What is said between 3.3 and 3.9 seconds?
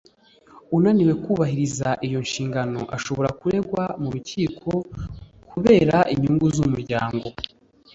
kuregwa